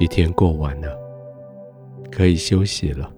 [0.00, 0.96] 一天过完了，
[2.10, 3.12] 可以休息了。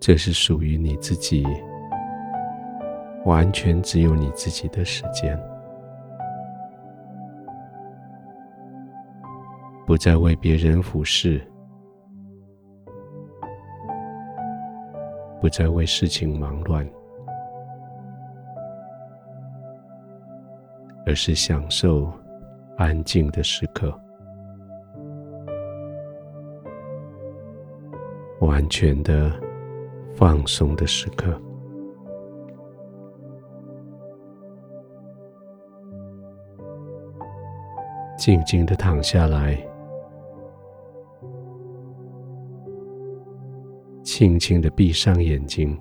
[0.00, 1.44] 这是属于你自己，
[3.26, 5.38] 完全只有你自己的时间，
[9.84, 11.46] 不再为别人服侍，
[15.38, 16.88] 不再为事情忙乱，
[21.04, 22.10] 而是享受
[22.76, 23.92] 安静的时刻，
[28.40, 29.32] 完全的。
[30.18, 31.38] 放松的时刻，
[38.16, 39.62] 静静的躺下来，
[44.02, 45.78] 轻轻的闭上眼睛，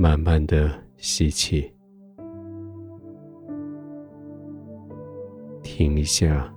[0.00, 1.68] 慢慢的吸气，
[5.60, 6.54] 停一下。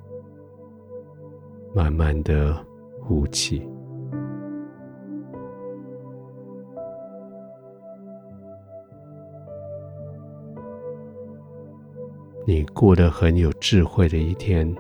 [1.74, 2.56] 慢慢的
[3.02, 3.68] 呼气，
[12.46, 14.76] 你过得很有智慧的一天，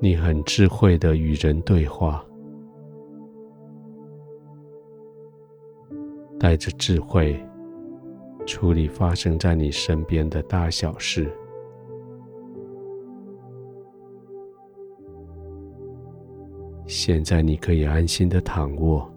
[0.00, 2.25] 你很智慧的与人对话，
[6.38, 7.42] 带着智慧。
[8.46, 11.28] 处理发生在你身边的大小事。
[16.86, 19.10] 现在你可以安心的躺卧，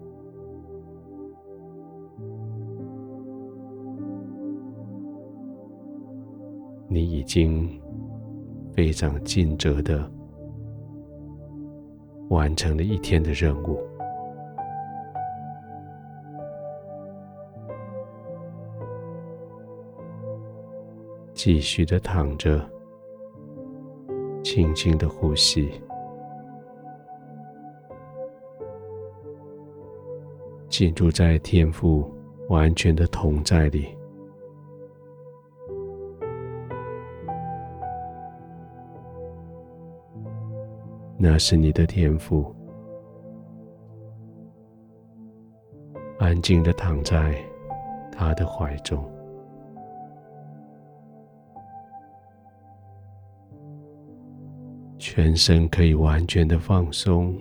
[6.88, 7.80] 你已经
[8.72, 10.10] 非常尽责的
[12.30, 13.89] 完成了一天的任务。
[21.42, 22.60] 继续的躺着，
[24.44, 25.70] 轻轻的呼吸，
[30.68, 32.06] 进入在天赋
[32.50, 33.88] 完全的同在里。
[41.16, 42.54] 那是你的天赋，
[46.18, 47.34] 安静的躺在
[48.12, 49.02] 他的怀中。
[55.12, 57.36] 全身可以完全的放松，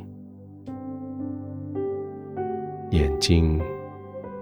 [2.89, 3.61] 眼睛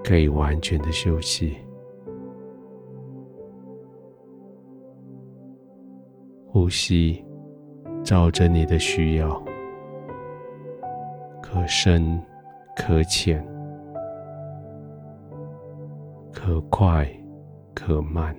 [0.01, 1.57] 可以完全的休息，
[6.47, 7.21] 呼吸
[8.01, 9.43] 照着你的需要，
[11.41, 12.17] 可深
[12.77, 13.45] 可浅，
[16.31, 17.05] 可快
[17.75, 18.33] 可慢。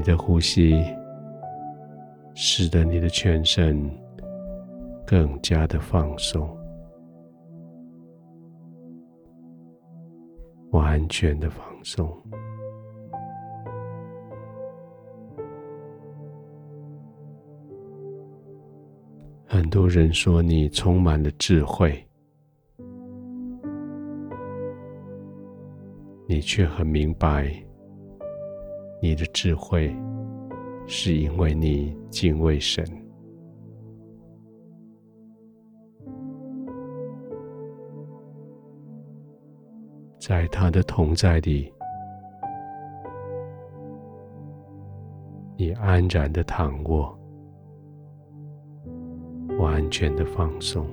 [0.00, 0.82] 你的呼吸
[2.34, 3.86] 使得你的全身
[5.06, 6.48] 更加的放松，
[10.70, 12.10] 完全的放松。
[19.46, 22.02] 很多人说你充满了智慧，
[26.26, 27.54] 你却很明白。
[29.02, 29.96] 你的智慧，
[30.86, 32.84] 是因为你敬畏神，
[40.18, 41.72] 在他的同在里，
[45.56, 47.18] 你安然的躺卧，
[49.58, 50.86] 完全的放松，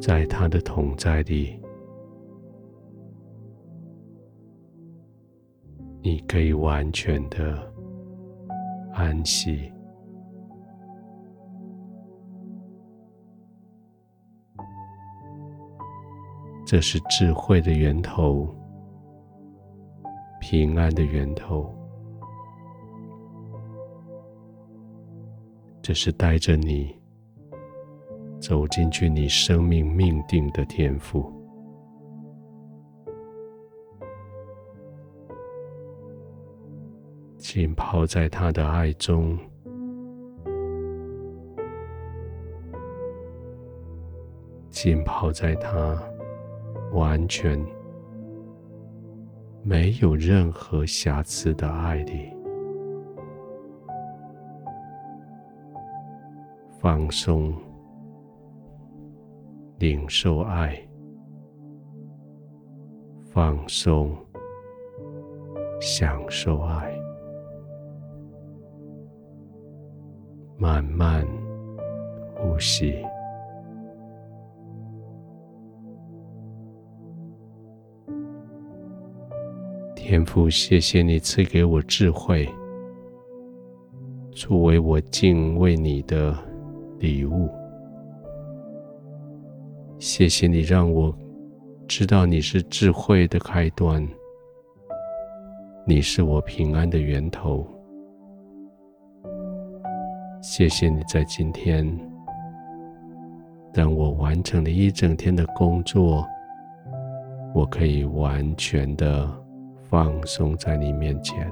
[0.00, 1.57] 在他的同在里。
[6.00, 7.72] 你可以完全的
[8.94, 9.70] 安息，
[16.64, 18.48] 这是智慧的源头，
[20.40, 21.74] 平安的源头，
[25.82, 26.94] 这是带着你
[28.40, 31.37] 走进去你生命命定的天赋。
[37.50, 39.34] 浸泡在他的爱中。
[44.68, 45.98] 浸泡在他
[46.92, 47.58] 完全
[49.62, 52.30] 没有任何瑕疵的爱里
[56.78, 57.56] 放松
[59.78, 60.78] 领受爱
[63.32, 64.14] 放松
[65.80, 66.97] 享受爱。
[70.60, 71.24] 慢慢
[72.34, 72.96] 呼吸。
[79.94, 82.48] 天父，谢谢你赐给我智慧，
[84.32, 86.36] 作为我敬畏你的
[86.98, 87.48] 礼物。
[90.00, 91.16] 谢谢你让我
[91.86, 94.04] 知道你是智慧的开端，
[95.86, 97.64] 你是我平安的源头。
[100.40, 101.84] 谢谢你在今天
[103.72, 106.26] 让我完成了一整天的工作，
[107.54, 109.28] 我可以完全的。
[109.90, 111.50] 放松在你面前。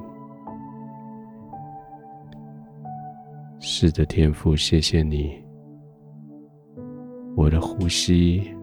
[3.57, 5.43] 是的，天父，谢谢你。
[7.35, 8.53] 我的呼吸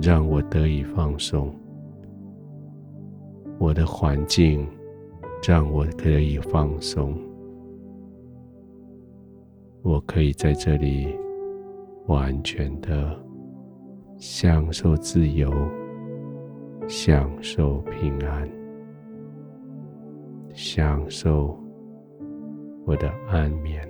[0.00, 1.54] 让我得以放松，
[3.58, 4.66] 我的环境
[5.46, 7.14] 让我可以放松，
[9.84, 11.14] 我可以在这里
[12.06, 13.14] 完全的
[14.16, 15.52] 享受自由，
[16.88, 18.48] 享受平安。
[20.54, 21.54] 享受
[22.86, 23.86] 我的安眠。